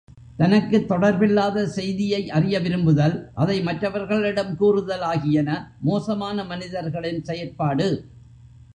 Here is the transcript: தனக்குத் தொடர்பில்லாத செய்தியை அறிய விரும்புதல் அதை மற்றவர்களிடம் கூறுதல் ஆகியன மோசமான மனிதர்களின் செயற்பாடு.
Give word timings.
தனக்குத் 0.37 0.87
தொடர்பில்லாத 0.91 1.63
செய்தியை 1.63 2.29
அறிய 2.29 2.59
விரும்புதல் 2.59 3.29
அதை 3.33 3.61
மற்றவர்களிடம் 3.61 4.55
கூறுதல் 4.55 5.01
ஆகியன 5.01 5.49
மோசமான 5.81 6.43
மனிதர்களின் 6.43 7.23
செயற்பாடு. 7.23 7.89